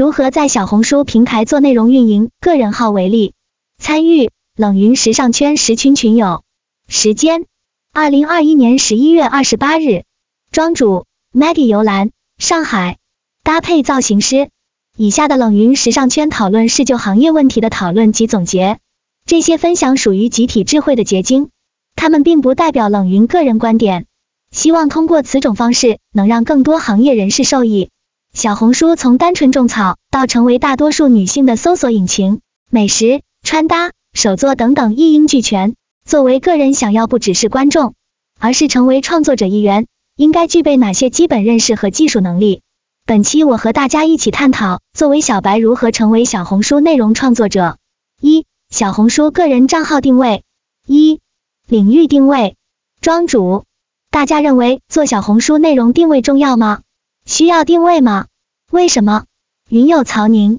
[0.00, 3.34] 如何在小红书平台做内容运营个人号为例。
[3.76, 6.42] 参与冷云时尚圈十群群友。
[6.88, 7.44] 时间：
[7.92, 10.04] 二零二一年十一月二十八日。
[10.52, 12.96] 庄主：Maggie 游兰，上海。
[13.44, 14.48] 搭配造型师。
[14.96, 18.78] 以下的冷云时尚圈讨论是就行业问题的讨论及总结，
[19.26, 21.50] 这些分享属于集体智慧的结晶，
[21.94, 24.06] 他们并不代表冷云个人观点。
[24.50, 27.90] 希望通过此种方式，能让更多行业人士受益。
[28.32, 33.22] 小红书从单纯种草到成为大多数女性的搜索引擎，美食。
[33.42, 35.74] 穿搭、手作等等一应俱全。
[36.04, 37.94] 作为个人，想要不只是观众，
[38.38, 42.60] 而是成为创作者一员，应该具备哪些基本认识和技术能力？
[43.06, 47.78] 本期我和大家一起探讨，作为小白如何成为小红书内容创作者。
[48.20, 50.42] 一、小红书个人账号定位。
[50.86, 51.20] 一、
[51.66, 52.56] 领域定位。
[53.00, 53.64] 庄主，
[54.10, 56.82] 大家认为做小红书内容定位重要吗？
[57.30, 58.26] 需要定位吗？
[58.72, 59.22] 为什么？
[59.68, 60.58] 云友曹宁。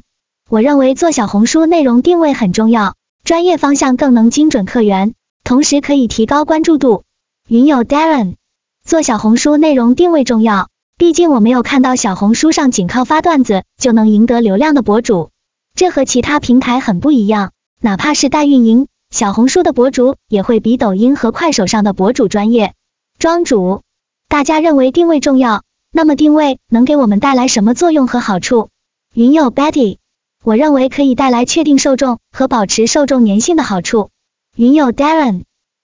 [0.50, 7.04] 我认为做小红书内容定位很重要，专业方向更能精准客源，同时可以提高关注度。
[7.50, 8.36] 云友 Darren，
[8.86, 15.32] 做小红书内容定位重要，毕竟我没有看到小红书上仅靠发段子就能赢得流量的博主，
[15.76, 17.52] 这和其他平台很不一样。
[17.82, 22.74] 哪怕是代运营，小红书的博主也会比抖音和快手上的博主专业。
[23.20, 23.82] 庄主，
[24.30, 28.70] 大家认为定位重要，那么定位能给我们带来什么作用和好处？
[29.14, 29.98] 云友 Betty。
[30.44, 34.10] 我认为可以带来确定受众和保持受众粘性的好处。
[34.56, 35.44] 云友 Darren，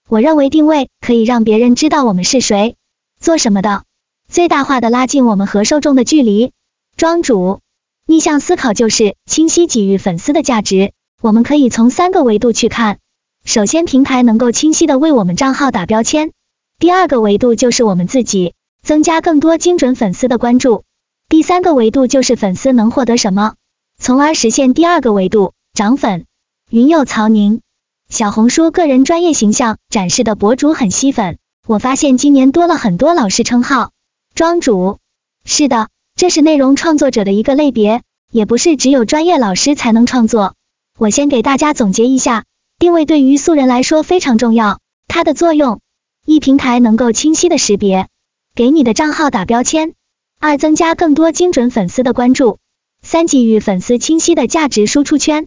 [0.09, 2.75] 我认为定位可以让别人知道我们是谁，
[3.19, 3.83] 做什么的，
[4.27, 6.53] 最大化的拉近我们和受众的距离。
[6.95, 7.59] 庄主，
[8.08, 10.92] 逆向思考就是清晰给予粉丝的价值。
[11.21, 12.97] 我们可以从三个维度去看。
[13.45, 16.31] 首先，平台能够清晰的为我们账号打标签。
[16.80, 18.55] 第二个维度就是我们自己，
[18.88, 20.85] 增加更多精准粉丝的关注。
[21.27, 23.55] 第三个维度就是粉丝能获得什么。
[23.99, 26.23] 从而实现第二个维度涨粉。
[26.71, 27.59] 云友曹宁，
[28.08, 31.37] 小红书个人专业形象展示的博主很吸粉，
[31.67, 33.92] 我发现今年多了很多老师称号。
[34.33, 34.99] 庄主，
[35.43, 40.55] 是的，这是内容创作者的一个类别，也不是只有专业老师才能创作。
[40.98, 42.45] 我先给大家总结一下，
[42.80, 45.81] 定位对于素人来说非常重要，它的作用：
[46.25, 48.08] 一、平台能够清晰的识别，
[48.57, 49.91] 给你的账号打标签；
[50.39, 52.57] 二、增加更多精准粉丝的关注。
[53.03, 55.43] 三、给予粉丝清晰的价值输出圈；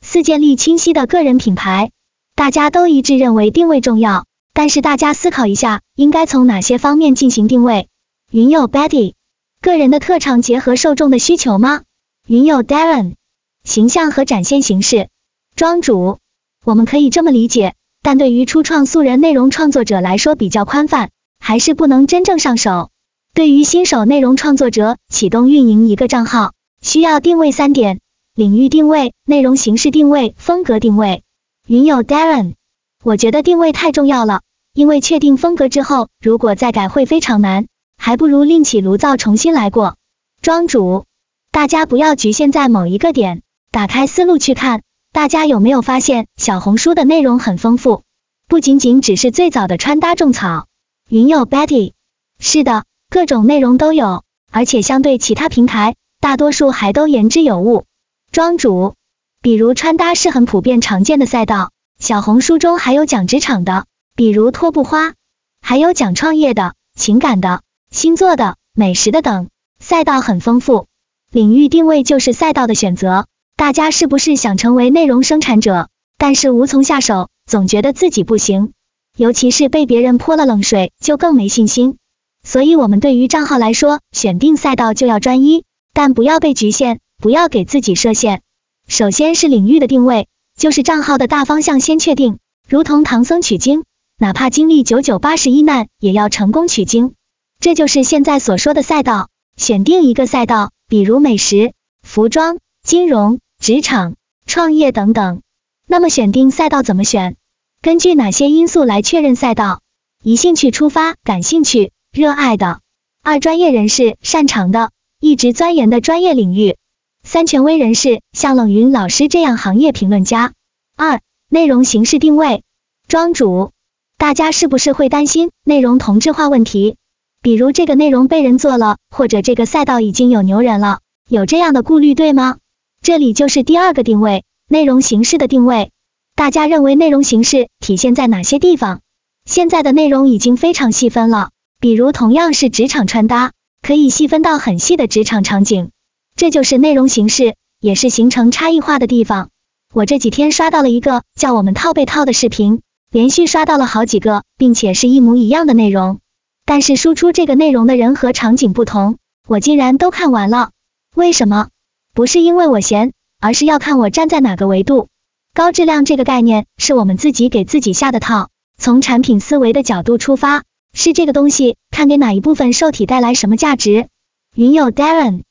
[0.00, 1.90] 四、建立清晰的个人品牌。
[2.34, 7.88] 大家都一致认为定位重要，但是大家思考一下，应该从哪些方面进行定位？
[8.32, 9.12] 云友 Betty，
[9.60, 11.82] 个人的特长结合受众的需求吗？
[12.26, 13.16] 云友 Darren，
[13.62, 15.10] 形象和展现形式。
[15.54, 16.16] 庄主，
[16.64, 21.10] 我们可以这么理解，但对于初创素人内容创作者来说比较宽泛，
[21.46, 22.88] 还是不能真正上手。
[23.34, 26.54] 对于新手内容创作者，启动运营一个账号。
[26.80, 28.00] 需要定位三点：
[28.34, 31.22] 领域定位、内容形式定位、风格定位。
[31.68, 32.54] 云友 Darren，
[33.02, 34.40] 我觉得定位太重要了，
[34.72, 37.66] 因为确定风格之后，如果再改会非常难，
[37.98, 39.96] 还不如另起炉灶重新来过。
[40.40, 41.04] 庄主，
[41.52, 44.80] 大家不要局限在某一个点，打开思路去看。
[45.12, 48.02] 大家有没有发现小红书的内容很丰富，
[48.48, 50.68] 不仅仅只是最早的穿搭种草。
[51.14, 51.92] 云友 Betty，
[52.40, 55.94] 是的，各种内容都有，而且相对其他平台。
[56.18, 57.84] 大多数还都言之有物。
[58.32, 58.96] 庄主，
[59.40, 61.70] 比如穿搭是很普遍常见的赛道，
[62.00, 63.86] 小红书中还有讲职场的，
[64.16, 65.14] 比如拖布花，
[65.62, 70.88] 还有讲创业的、情感的、星座的、美食的等，赛道很丰富。
[71.30, 73.26] 领域定位就是赛道的选择。
[73.54, 78.72] 大家是不是想成为内容生产者，但是无从下手，总觉得自己不行，
[79.16, 81.96] 尤其是被别人泼了冷水，就更没信心。
[82.42, 85.64] 所以，我们对于账号来说，选定赛道就要专一。
[85.92, 88.42] 但不要被局限，不要给自己设限。
[88.88, 90.26] 首先是领域的定位，
[90.58, 92.38] 就是账号的大方向先确定，
[92.68, 93.84] 如同唐僧取经，
[94.18, 97.14] 哪怕经历九九八十一难，也要成功取经。
[97.60, 99.28] 这就是现在所说的赛道。
[99.56, 105.42] 选定一个赛道，比如美食、服装、金融、职场、创业等等。
[105.86, 107.36] 那么选定赛道怎么选？
[107.84, 109.82] 根据哪些因素来确认赛道？
[110.22, 112.78] 一兴趣出发，感兴趣、热爱的；
[113.22, 114.90] 二专业人士擅长的。
[115.20, 116.78] 一直钻研的专业领域，
[117.24, 120.54] 三权威人士，像冷云老师这样行业评论家。
[120.96, 121.20] 二、
[121.50, 122.62] 内容形式定位。
[123.06, 123.72] 庄主，
[124.16, 126.96] 大家是不是会担心内容同质化问题？
[127.42, 132.56] 比如这个内容被人做了，或者这个赛道已经有牛人了，有这样的顾虑对吗？
[133.02, 135.90] 这里就是第二个定位，内容形式的定位。
[136.36, 139.00] 大家认为内容形式体现在哪些地方？
[139.44, 143.52] 现在的内容已经非常细分了，比如同样是职场穿搭。
[143.82, 145.90] 可以细分到很细的职场场景，
[146.36, 149.50] 这就是内容形式，也是形成差异化的地方。
[149.92, 152.80] 我这几天刷到了一个叫我们套被套的视频，
[153.12, 156.20] 连续刷到了好几个，并且是一模一样的内容，
[156.64, 160.70] 但是输出这个内容的人和场景不同，我竟然都看完了。
[161.14, 161.68] 为什么？
[162.14, 165.08] 不是因为我闲，而是要看我站在哪个维度。
[165.54, 174.08] 高质量这个概念是我们自己给自己下的套，从产品思维的角度出发，是这个东西看给哪一部分受体带来什么价值。
[174.56, 175.42] 云友 Darren，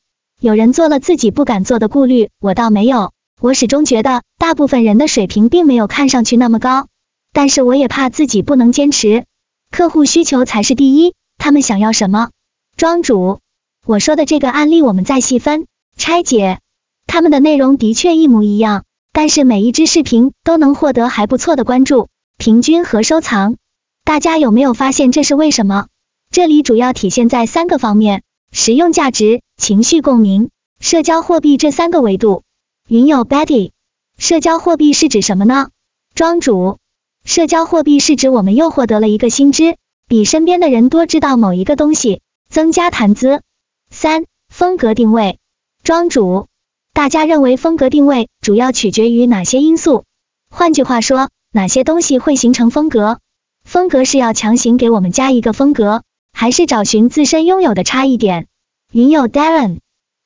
[0.42, 3.14] 有人做了自己不敢做的顾虑，我倒没有。
[3.40, 6.88] 我始终觉得大部分人的水平并没有看上去那么高，
[7.32, 9.24] 但是我也怕自己不能坚持。
[9.72, 12.30] 客户需求才是第一，他们想要什么？
[12.76, 13.40] 庄主，
[13.88, 15.66] 我说的这个案例我们再细分
[15.96, 16.60] 拆解，
[17.08, 23.56] 他们的内容的确一模一样，但是每一支视频都能获得还不错的关注、平均和收藏。
[24.04, 25.86] 大家有没有发现这是为什么？
[26.32, 30.50] 这里主要体现在三个方面：实用价值、情绪共鸣、
[30.80, 32.42] 社交货币这三个维度。
[32.90, 33.70] 云友 Betty，
[34.18, 35.70] 社交货币是指什么呢？
[36.16, 36.80] 庄主，
[37.24, 39.78] 社交货币是指我们又获得了一个新知，
[40.08, 43.44] 比身边的人多知道某一个东西，增加谈资。
[43.92, 45.38] 三、风格定位，
[45.84, 46.48] 庄主，
[46.94, 50.04] 大家认为风格定位主要取决于哪些因素？
[50.52, 53.18] 换句话说，哪些东西会形成风格？
[53.66, 56.04] 风格是要强行给我们加一个风格，
[56.34, 58.46] 还是找寻自身拥有的差异点？
[58.92, 59.80] 云友 Darren。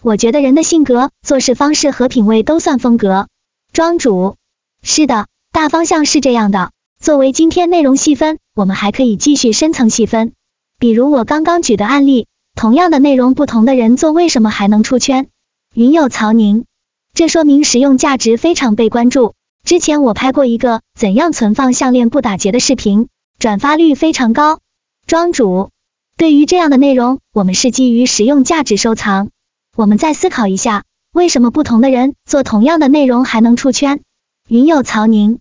[0.03, 3.29] 我觉得人的性格、做事方式和品味都算风格。
[3.71, 4.35] 庄主，
[4.83, 6.71] 是的，大方向是这样的。
[7.01, 10.33] 作为今天内容细分，我们还可以继续深层细分。
[10.77, 15.29] 比如我刚刚举的案例，同样的内容，不同的人做，为什么还能出圈？
[15.77, 16.65] 云友曹宁，
[17.13, 19.35] 这说明实用价值非常被关注。
[19.63, 24.59] 之前我拍过一个怎样存放项链不打结的视频，转发率非常高。
[25.05, 25.69] 庄主，
[26.17, 29.29] 对于这样的内容，我们是基于实用价值收藏。
[29.75, 30.83] 我们再思考一下，
[31.13, 34.01] 为什么不同的人做同样的内容还能出圈？
[34.49, 35.37] 云友曹宁，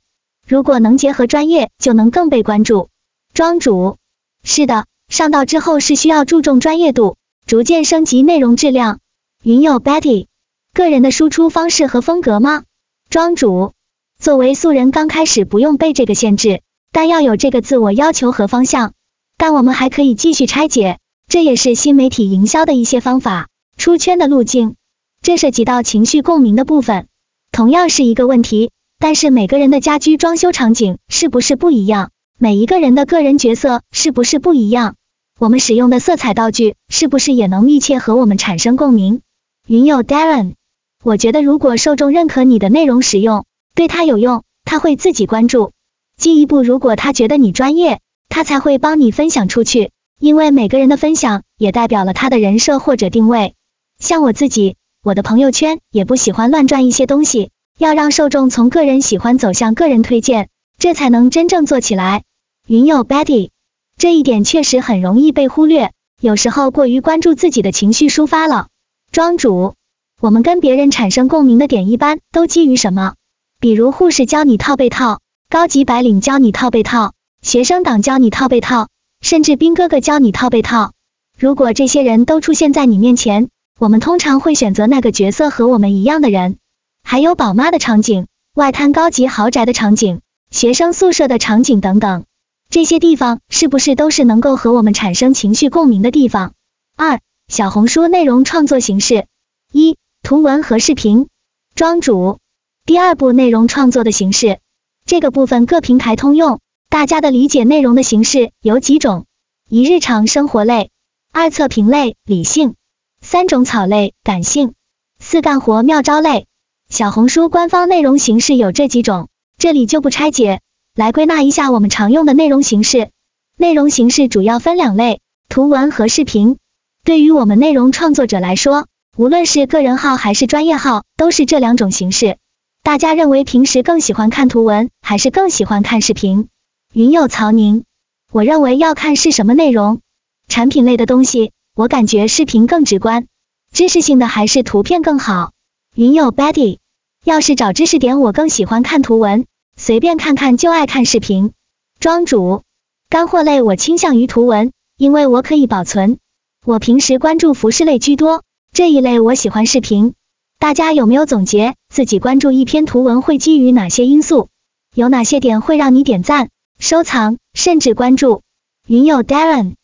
[0.47, 2.91] 如果能结合专业，就能更被关注。
[3.33, 3.97] 庄主，
[4.45, 7.17] 是的，上道之后是需要注重专业度，
[7.47, 8.99] 逐渐升级内容质量。
[9.47, 10.27] 云友 Betty，
[10.75, 12.65] 个人的输出方式和风格吗？
[13.09, 13.75] 庄主，
[14.19, 18.95] 作为素人，刚开始不用被这个限制，但要有这个自我要求和方向。
[19.39, 20.99] 但我们还可以继续拆解，
[21.29, 23.47] 这也是新媒体营销的一些方法。
[23.77, 24.75] 出圈的路径，
[25.23, 27.07] 这涉及到情绪共鸣的部分，
[27.53, 28.73] 同样是一个问题。
[28.99, 32.11] 但是每个人的家居装修场景是不是不一样？
[32.37, 34.97] 每一个人的个人角色是不是不一样？
[35.39, 39.21] 我们使用的色彩道具是不是也能密切和我们产生共鸣？
[39.69, 40.55] 云友 Darren，
[41.03, 45.73] 我觉得如果受众认可你的内容使用，对他有用，他会自己关注。
[46.17, 47.99] 进一步，如果他觉得你专业，
[48.29, 49.91] 他才会帮你分享出去。
[50.21, 53.55] 因为每个人的分享也代表了他的人设或者定位。
[53.99, 60.49] 像我自己，我的朋友圈也不喜欢乱转一些东西，要让受众从个人喜欢走向个人推荐，
[60.79, 62.23] 这才能真正做起来。
[62.69, 63.51] 云友 Betty，
[63.99, 65.91] 这一点确实很容易被忽略，
[66.21, 68.69] 有时候过于关注自己的情绪抒发了。
[69.17, 69.77] 庄主，
[70.21, 73.15] 我们跟别人产生共鸣的点一般都基于什么？
[73.59, 78.89] 比如护士教你套被套，高级白领教你套被套，学生党教你套被套，
[79.23, 80.93] 甚至兵哥哥教你套被套。
[81.39, 83.49] 如果这些人都出现在你面前，
[83.81, 86.59] 我们通常会选择那个角色和我们一样的人，
[87.03, 90.21] 还有宝妈的场景、外滩高级豪宅的场景、
[90.51, 92.27] 学生宿舍的场景等等，
[92.69, 96.53] 这些地方是不是都是能够和我们产生情绪共鸣的地方？
[96.99, 99.27] 二、小红书内容创作形式：
[99.71, 101.29] 一、图文和视频。
[101.77, 102.39] 庄主，
[102.85, 104.59] 第二步内容创作的形式，
[105.05, 106.59] 这个部分各平台通用，
[106.91, 108.51] 大家的理解内容的形式。
[108.61, 109.27] 有几种：
[109.69, 110.89] 一、日常生活类；
[111.33, 112.75] 二、测评类，理性。
[113.21, 114.73] 三种草类，感性；
[115.21, 116.49] 四干活妙招类。
[116.89, 118.57] 小红书官方内容形式。
[118.57, 120.61] 有这几种，这里就不拆解，
[120.97, 123.11] 来归纳一下我们常用的内容形式。
[123.57, 126.59] 内容形式主要分两类，图文和视频。
[127.07, 132.37] 对于我们内容创作者来说，无论是个人号还是专业号，都是这两种形式。
[132.83, 136.49] 大家认为平时更喜欢看图文，还是更喜欢看视频？
[136.93, 137.85] 云友曹宁，
[138.33, 140.01] 我认为要看是什么内容，
[140.49, 141.53] 产品类的东西。
[141.77, 143.29] 我感觉视频更直观，
[143.73, 145.53] 知识性的还是图片更好。
[145.95, 146.79] 云友 Betty，
[147.23, 149.47] 要是找知识点，我更喜欢看图文，
[149.77, 151.53] 随便看看就爱看视频。
[152.01, 152.65] 庄主，
[153.09, 156.19] 干货类我倾向于图文，因为我可以保存。
[156.67, 158.43] 我平时关注服饰类居多，
[158.73, 160.15] 这一类我喜欢视频。
[160.59, 164.49] 大家有没有总结自己关注一篇图文会基于哪些因素？
[164.93, 166.49] 有哪些点会让你点赞、
[166.81, 168.43] 收藏，甚至关注？
[168.89, 169.75] 云友 Darren。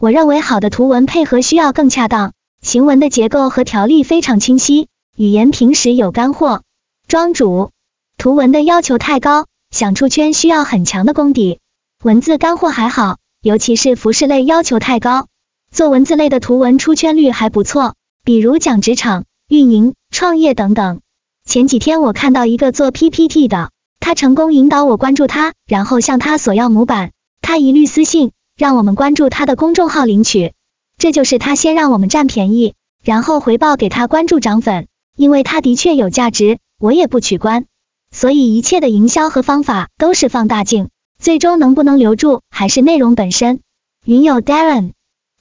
[0.00, 6.62] 我认为好的图文配合需要更恰当，行文的结构和条例非常清晰，语言平时有干货。
[7.06, 7.70] 庄主，
[8.18, 11.60] 图文的要求太高，想出圈需要很强的功底。
[12.02, 15.28] 文字干货还好，尤其是服饰类要求太高。
[15.72, 21.00] 做文字类的图文出圈率还不错，比如讲职场、运营、创业等等。
[21.48, 30.52] 前几天我看到一个做 PPT 的，他成功引导我关注他，然后向他索要模板，他一律私信让我们关注他的公众号领取。
[30.98, 37.64] 这就是他先让我们占便宜，然后回报给他关注涨粉，因为他的确有价值，我也不取关。
[38.10, 40.90] 所以一切的营销和方法都是放大镜。
[41.18, 43.60] 最终能不能留住，还是内容本身。
[44.04, 44.90] 云友 Darren，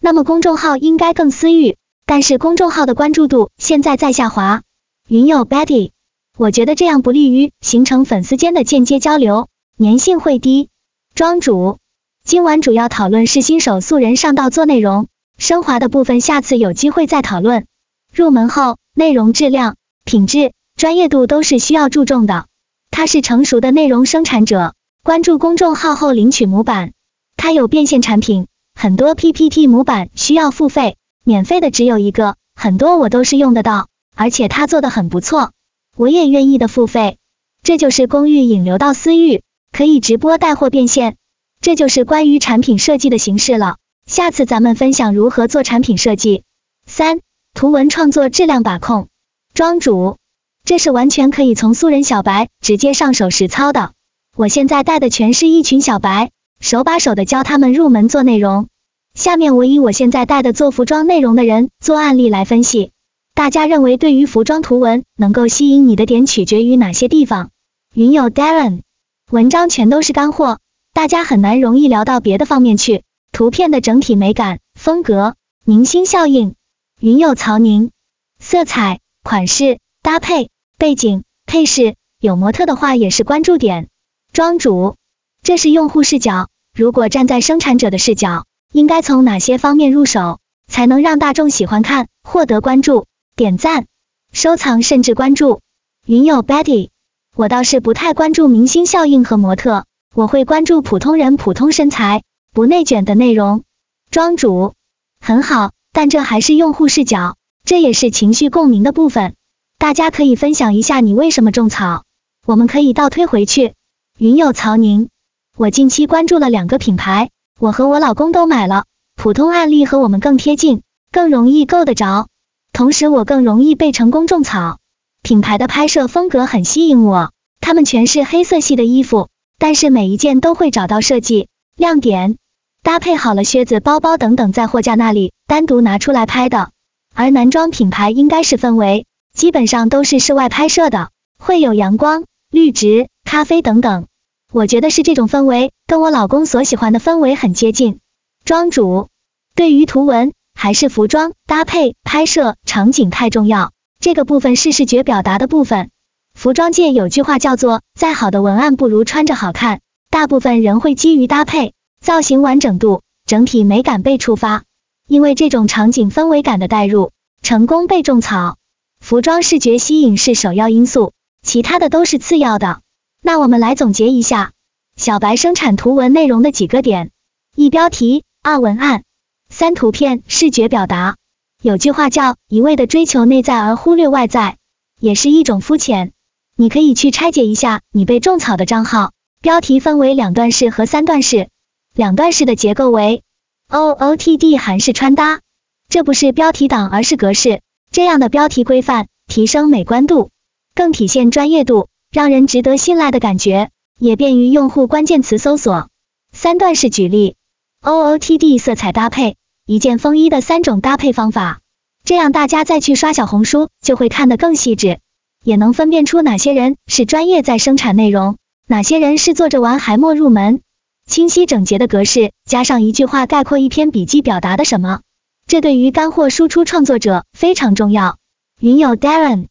[0.03, 1.77] 那么公众号应该更私域，
[2.07, 4.63] 但是公众号的关注度现在在下滑。
[5.07, 5.91] 云友 Betty，
[6.35, 10.69] 我觉得这样不利于形成粉丝间的间接交流，粘性会低。
[11.13, 11.77] 庄主，
[12.25, 17.67] 今晚主要讨论是新手素人上道做内容，升华的部分下次有机会再讨论。
[18.11, 22.47] 入门后，内容质量、品质、专业度都是需要注重的。
[22.89, 24.73] 他是成熟的内容生产者。
[25.03, 26.91] 关注公众号后领取模板，
[27.35, 28.47] 它有变现产品，
[28.81, 35.51] 很多 PPT 模板需要付费，免费的只有一个，很多我都是用得到，而且他做的很不错，
[35.95, 37.19] 我也愿意的付费。
[37.61, 41.17] 这就是公域引流到私域，可以直播带货变现，
[41.61, 43.77] 这就是关于产品设计的形式了。
[44.07, 46.41] 下次咱们分享如何做产品设计。
[46.87, 47.19] 三、
[47.53, 49.09] 图文创作质量把控，
[49.53, 50.17] 庄主，
[50.65, 53.91] 这是完全可以从素人小白直接上手实操的。
[54.35, 58.69] 我现在带的全是一群小白，手把手的教他们入门做内容。
[59.13, 62.91] 下面我以我现在带的做服装内容的人做案例来分析。
[63.33, 67.49] 大家认为对于服装图文能够吸引你的点取决于哪些地方？
[67.93, 68.81] 云友 Darren，
[69.29, 70.59] 文章全都是干货，
[70.93, 73.03] 大家很难容易聊到别的方面去。
[73.31, 76.55] 图片的整体美感、风格、明星效应。
[76.99, 77.91] 云友曹宁，
[78.39, 83.87] 色彩、款式、搭配、背景、配饰，有模特的话也是关注点。
[84.33, 84.95] 庄主，
[85.41, 86.49] 这是用户视角。
[86.75, 93.85] 如果站在生产者的视角，应该从哪些方面入手，才能让大众喜欢看、获得关注、点赞、
[94.31, 95.61] 收藏甚至关注？
[96.05, 96.89] 云友 Betty，
[97.35, 99.85] 我倒是不太关注明星效应和模特，
[100.15, 102.23] 我会关注普通人普通身材、
[102.53, 103.63] 不内卷的内容。
[104.09, 104.73] 庄主，
[105.19, 107.35] 很好，但这还是用户视角，
[107.65, 109.35] 这也是情绪共鸣的部分。
[109.77, 112.03] 大家可以分享一下你为什么种草，
[112.45, 113.73] 我们可以倒推回去。
[114.17, 115.09] 云友曹宁，
[115.57, 117.29] 我近期关注了两个品牌，
[117.61, 118.85] 我和我老公都买了。
[119.15, 122.27] 普通案例和我们更贴近，更容易够得着，
[122.73, 124.79] 同时我更容易被成功种草。
[125.21, 132.37] 品牌的拍摄风格很吸引我，他们全是黑色系的衣服，但是每一件都会找到设计亮点，
[132.81, 136.71] 搭配好了靴子、包包等等，在货架那里单独拿出来拍的。
[137.13, 139.05] 而男装品牌应该是氛围，
[139.37, 144.07] 基本上都是室外拍摄的，会有阳光、绿植、咖啡等等。
[144.51, 147.99] 我觉得是这种氛围，跟我老公所喜欢的氛围很接近。
[148.45, 149.09] 庄主，
[149.55, 155.89] 对于图文还是服装搭配拍摄场景太重要，这个部分是视觉表达的部分。
[156.33, 159.81] 服装界有句话叫做，再好的文案不如穿着好看。
[160.09, 164.63] 大部分人会基于搭配、造型完整度、整体美感被触发，
[165.09, 168.55] 因为这种场景氛围感的带入，成功被种草。
[169.01, 171.11] 服装视觉吸引是首要因素，
[171.45, 172.79] 其他的都是次要的。
[173.21, 174.53] 那我们来总结一下，
[174.95, 177.11] 小白生产图文内容的几个点：
[177.55, 179.03] 一标题，二文案，
[179.49, 181.15] 三图片视觉表达。
[181.61, 184.57] 有句话叫一味的追求内在而忽略外在，
[184.99, 186.11] 也是一种肤浅。
[186.55, 191.49] 你可以去拆解一下你被种草的账号，标题分为两段式和三段式。
[191.95, 193.23] 两段式的结构为
[193.69, 195.41] O O T D 韩式穿搭，
[195.89, 197.61] 这不是标题党，而是格式。
[197.91, 200.29] 这样的标题规范，提升美观度，
[200.75, 201.87] 更体现专业度。
[202.11, 203.69] 让人值得信赖的感觉，
[204.01, 205.87] 也便于用户关键词搜索。
[206.33, 207.35] 三段式举例
[207.83, 209.35] ，O O T D 色彩搭配，
[209.67, 211.59] 一件风衣的三种搭配方法，
[212.03, 214.97] 这样大家再去刷小红书就会看得更细致，
[215.43, 220.61] 也能分辨出哪些人是专业在生产内容，哪些人是做着玩还没入门。
[221.07, 225.01] 清晰整洁的格式，加上一句话概括一篇笔记表达的什么，
[225.45, 228.17] 这对于干货输出创作者非常重要。
[228.59, 229.45] 云友 Darren。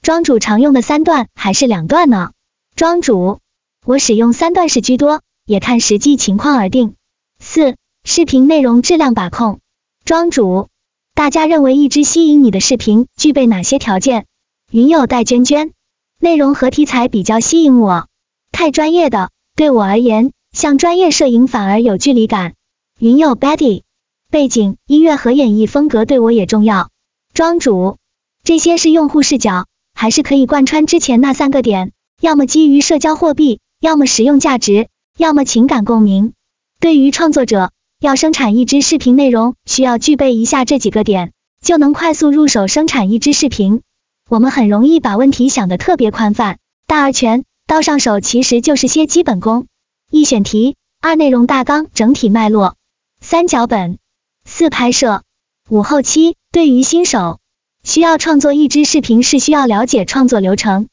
[0.00, 2.30] 庄主常用的三段还是两段呢？
[2.76, 3.40] 庄主，
[3.86, 6.96] 我使用三段式居多，也看实际情况而定。
[7.38, 9.60] 四、视频内容质量把控。
[10.04, 10.66] 庄主，
[11.14, 14.26] 大家认为一支吸引你的视频具备哪些条件？
[14.72, 15.70] 云友戴娟娟，
[16.18, 18.08] 内容和题材比较吸引我，
[18.50, 22.54] 太专业的对我而言，像专业摄影反而有距离感。
[22.98, 23.82] 云友 Betty，
[24.32, 26.90] 背景、音乐和演绎风格对我也重要。
[27.34, 27.98] 庄主，
[28.42, 31.92] 这些是用户视角，还是可以贯穿之前那三个点？
[32.20, 36.32] 要么基于社交货币，要么实用价值，要么情感共鸣。
[36.80, 43.82] 对于创作者，要生产一支视频内容，需要具备以下这几个点，就能快速入手生产一支视频。
[44.30, 49.66] 我们很容易把问题想得特别宽泛，大而全，到上手其实就是些基本功：
[50.10, 52.76] 一选题，二内容大纲整体脉络，
[53.20, 53.98] 三脚本，
[54.44, 55.22] 四拍摄，
[55.68, 56.34] 五后期。
[56.50, 57.38] 对于新手，
[57.84, 60.88] 需要创作一支视频是需要了解创作流程。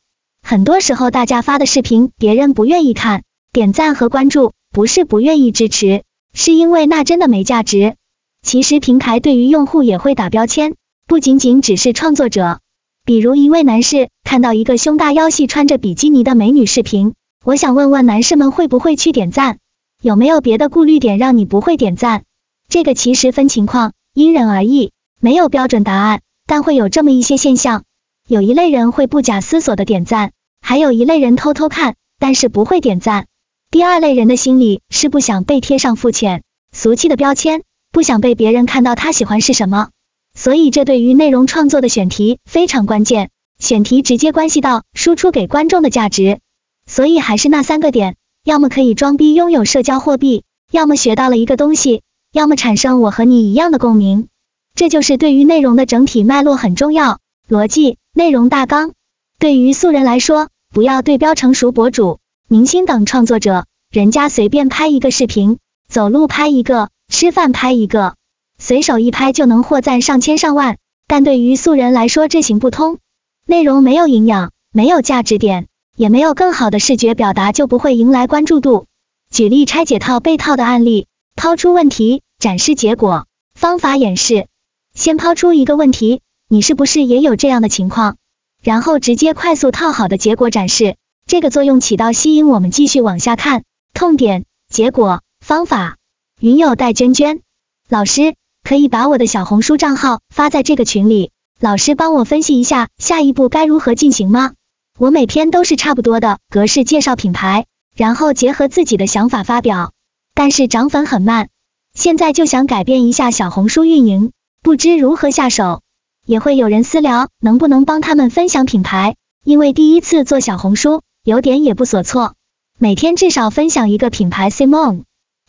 [0.54, 7.96] 很多时候，大家发的视频别人不愿意看，点赞和关注不是不愿意支持，是因为那真的没价值。
[8.44, 10.76] 其实平台对于用户也会打标签，
[11.08, 12.60] 不仅仅只是创作者。
[13.04, 19.58] 比如一位男士看到一个胸大腰细穿着比基尼的美女视频，我想问问男士们会不会去点赞？
[20.04, 22.26] 有没有别的顾虑点让你不会点赞？
[22.70, 24.92] 这个其实分情况，因人而异。
[25.20, 27.86] 没有标准答案，但会有这么一些现象：
[28.28, 30.32] 有一类人会不假思索的点赞，
[30.66, 33.28] 还有一类人偷偷看，但是不会点赞。
[33.70, 36.42] 第二类人的心理是不想被贴上肤浅、
[36.72, 39.90] 俗气的标签，不想被别人看到他喜欢是什么。
[40.34, 43.30] 所以这对于内容创作的选题非常关键，
[43.60, 46.40] 选题直接关系到输出给观众的价值。
[46.88, 48.16] 所以还是那三个点：
[48.46, 54.30] 要么可以装逼拥有社交货币，要么学到了一个东西，要么产生我和你一样的共鸣。
[54.76, 58.94] 这就是对于内容的整体脉络很重要，逻辑、内容大纲。
[59.40, 62.18] 对于素人来说，不要对标成熟博主、
[62.50, 68.16] 明星等创作者，人家随便拍一个视频，走路拍一个，吃饭拍一个，
[68.58, 70.78] 随手一拍就能获赞上千上万。
[71.06, 72.98] 但对于素人来说，这行不通。
[73.46, 78.88] 内容没有营养，没有价值点，也没有更好的视觉表达，就不会迎来关注度。
[79.30, 84.48] 举例拆解套被套的案例，抛出问题，展示结果，方法演示。
[84.96, 88.16] 先抛出一个问题，你是不是也有这样的情况？
[88.64, 90.96] 然后直接快速套好的结果展示，
[91.28, 93.64] 这个作用起到吸引我们继续往下看。
[93.94, 95.98] 痛点、结果、方法。
[96.40, 97.42] 云友带娟娟
[97.90, 104.54] 老师，可以把我的小红书账号发在这个群里，老师帮我分析一下下一步该如何进行吗？
[104.98, 109.92] 我每篇都是差不多的格式介绍品牌，然后结合自己的想法发表，
[110.34, 111.50] 但是涨粉很慢，
[111.94, 114.32] 现在就想改变一下小红书运营。
[114.64, 115.83] 不知如何下手，
[116.26, 122.36] 也会有人私聊能不能帮他们分享品牌，因为第一次做小红书，有点也不所措。
[122.80, 125.04] 每天至少分享一个品牌，Simon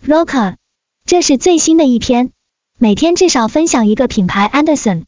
[0.04, 0.56] Roca，
[1.04, 2.32] 这是最新的一篇。
[2.78, 5.04] 每天至少分享一个品牌，Anderson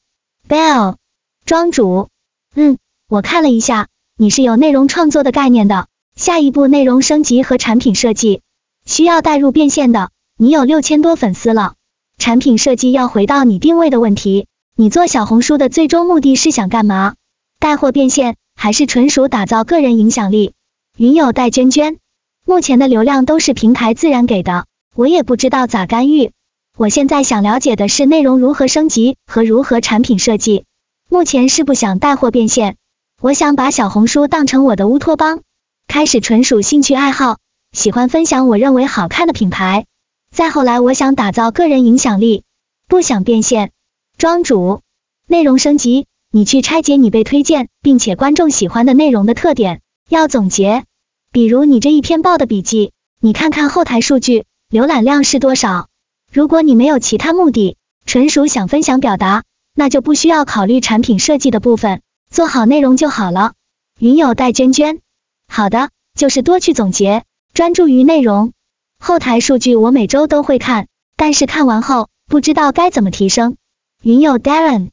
[0.48, 0.96] Bell
[1.44, 2.08] 庄主。
[2.54, 5.88] 嗯，我看了一下，你是有内容创作的概念的。
[6.14, 8.40] 下一步内容升级和产品设计
[8.86, 11.74] 需要带入变现的，你有六千多粉丝了。
[12.18, 14.46] 产品设计要回到你定位的问题，
[14.78, 17.14] 你做小红书的最终目的是想干嘛？
[17.58, 20.52] 带货变现，还是纯属打造个人影响力？
[20.98, 21.96] 云友带娟娟，
[22.44, 26.30] 目前的流量都是平台自然给的，我也不知道咋干预。
[26.76, 30.66] 我现在想了解的是内容如何升级和如何产品设计。
[31.08, 32.76] 目前是不想带货变现，
[33.22, 35.40] 我想把小红书当成我的乌托邦，
[35.88, 37.38] 开始纯属兴趣爱好，
[37.72, 39.86] 喜欢分享我认为好看的品牌。
[40.30, 42.44] 再后来，我想打造个人影响力，
[42.88, 43.70] 不想变现。
[44.18, 44.80] 庄主，
[45.28, 50.84] 内容升级，你去拆解你被推荐并且观众喜欢的内容的特点，要总结。
[51.32, 55.88] 比如你这一篇报的笔记，你看看后台数据，浏览量是多少？
[56.32, 57.76] 如果你没有其他目的，
[58.06, 62.00] 纯属想分享表达，那就不需要考虑产品设计的部分，
[62.30, 63.52] 做好内容就好了。
[64.00, 65.00] 云友带娟娟，
[65.46, 68.54] 好的，就是多去总结，专注于内容。
[68.98, 73.58] 后台数据我每周都会看，但是看完后不知道该怎么提升。
[74.02, 74.90] 云友 Darren，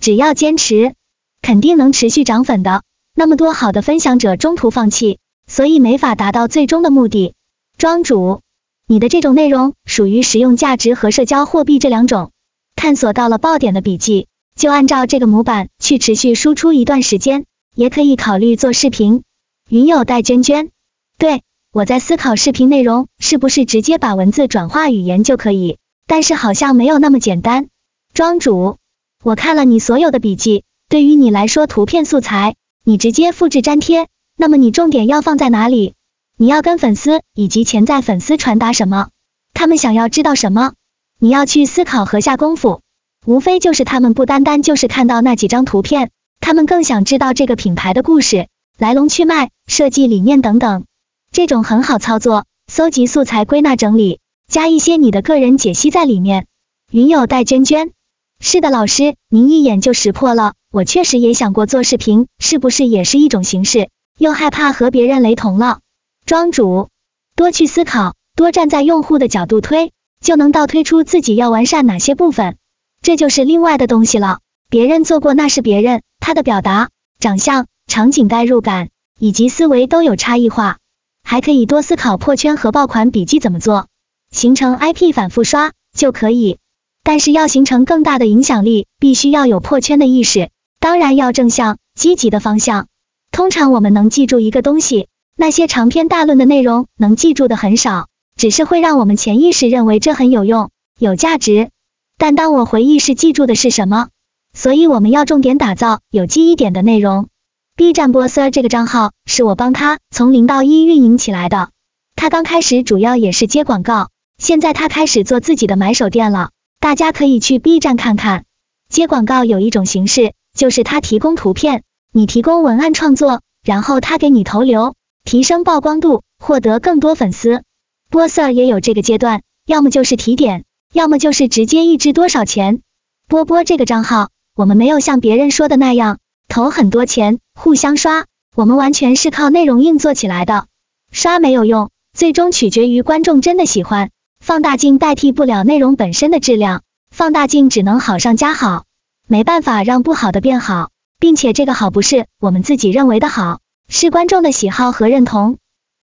[0.00, 0.94] 只要坚持，
[1.42, 2.82] 肯定能持续涨粉的。
[3.14, 7.34] 那么多好的分享者中途放弃，所以没法达到最终的目的。
[7.78, 8.40] 庄主，
[8.86, 12.30] 你的这种内容属于实用价值和社交货币这两种。
[12.74, 19.22] 探索到了爆点的笔记，就按照这个模板去持续输出一段时间，也可以考虑做视频。
[19.68, 20.70] 云友戴娟娟，
[21.18, 21.42] 对。
[21.72, 27.68] 我在思考视频内容是不是直接把文字转化语言就可以，但是好像没有那么简单。
[28.16, 28.78] 庄主，
[29.22, 35.92] 我看了你所有的笔记，对于你来说，图片素材你直接复制粘贴，那么你重点要放在哪里？
[36.38, 39.08] 你要跟粉丝以及潜在粉丝传达什么？
[39.52, 40.72] 他们想要知道什么？
[41.20, 42.80] 你要去思考和下功夫，
[43.26, 46.08] 无非就是他们不单单就是看到那几张图片，
[46.40, 48.48] 他们更想知道这个品牌的故事、
[48.78, 50.86] 来龙去脉、设计理念等等。
[51.32, 56.46] 这种很好操作，搜集素材、归纳整理，加一些你的个人解析在里面。
[56.92, 57.90] 云友戴娟娟，
[58.38, 60.54] 是的，老师，您一眼就识破了。
[60.70, 63.88] 我确实也想过做视频，是不是也是一种形式？
[64.18, 65.80] 又害怕和别人雷同了。
[66.26, 66.88] 庄主，
[67.34, 72.56] 多去思考，多站在用户的角度推，就能倒推出自己要完善哪些部分。
[73.00, 74.40] 这就是另外的东西了。
[74.68, 80.78] 别人做过那是别人，他的表达、长相、场景代入感以及思维都有差异化。
[81.22, 83.86] 还可以多思考破圈和爆款笔记怎么做，
[84.30, 86.58] 形成 IP 反复刷就可以。
[87.06, 92.88] 但是要形成更大的影响力，必须要有破圈的意识，当然要正向、积极的方向。
[93.30, 101.70] 通常我们能记住一个东西，那些长篇大论的内容能记住的很少，只是会让我们潜意识认为这很有用、有价值。
[102.18, 104.08] 但当我回忆是记住的是什么，
[104.52, 107.28] 所以我们要重点打造有记忆点的内容。
[107.76, 111.68] B 站波 Sir 这个账号是我帮他从零到一运营起来的，
[112.16, 116.50] 他刚开始主要也是接广告，现在他开始做自己的买手店了。
[116.86, 118.44] 大家可以去 B 站看看，
[118.88, 124.94] 接广告有一种形式，就是他提供图片，你提供文案创作，然后他给你投流，
[125.24, 127.64] 提升曝光度，获得更多粉丝。
[128.08, 132.82] 波 Sir 也有这个阶段，要么就是提点，要么就是直接一支多少钱。
[133.26, 140.66] 波波这个账号，我们没有像别人说的那样投很多钱，互相刷，我们完全是靠内容硬做起来的，
[141.10, 144.10] 刷没有用，最终取决于观众真的喜欢。
[144.46, 148.84] 放大镜代替不了内容本身的质量，放大镜只能好上加好，
[149.26, 155.58] 没办法让不好的变好，并且这个好不是我们自己认为的好，是观众的喜好和认同。